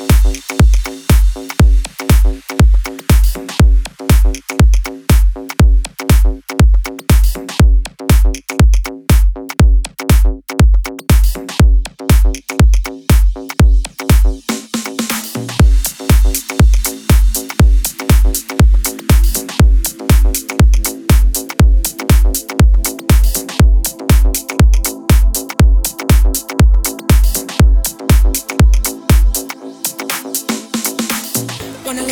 [0.00, 0.38] Wanna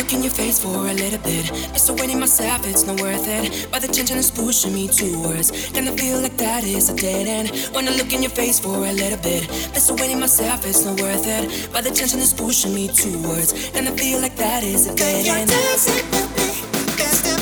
[0.07, 1.51] look in your face for a little bit.
[1.73, 3.67] Disappointing myself, it's not worth it.
[3.71, 5.51] But the tension is pushing me towards.
[5.71, 7.49] Kinda feel like that is a dead end.
[7.73, 9.49] When I look in your face for a little bit.
[9.73, 11.69] Disappointing myself, it's not worth it.
[11.73, 13.51] But the tension is pushing me towards.
[13.73, 15.27] Kinda feel like that is a dead end.
[15.27, 17.36] You're dancing with me.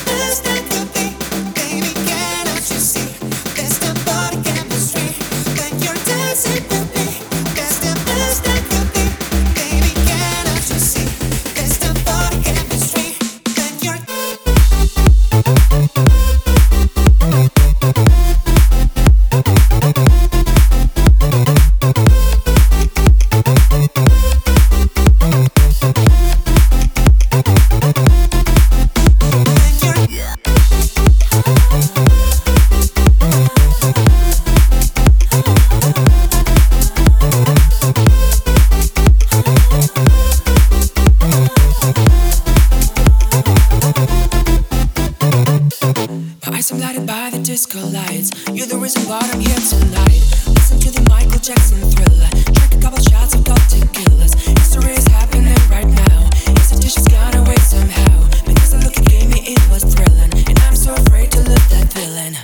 [46.78, 48.31] Blinded by the disco lights.
[48.52, 50.22] You're the reason why I'm here tonight.
[50.48, 52.30] Listen to the Michael Jackson thriller.
[52.52, 53.80] Drink a couple shots of Dr.
[53.95, 54.34] Killers.
[54.34, 56.30] History is happening right now.
[56.59, 58.28] It's a gone away somehow.
[58.45, 60.32] Because the look you gave me, it was thrilling.
[60.50, 62.36] And I'm so afraid to lose that feeling.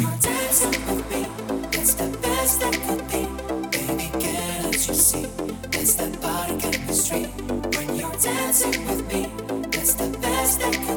[0.00, 1.22] You're dancing with me.
[1.72, 3.22] That's the best that could be.
[3.72, 5.26] Baby, cannot you see?
[5.72, 7.24] That's the body chemistry.
[7.72, 9.30] When you're dancing with me,
[9.70, 10.91] that's the best that could be.